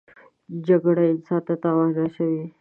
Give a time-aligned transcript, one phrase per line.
[0.67, 2.43] جګړه انسان ته تاوان رسوي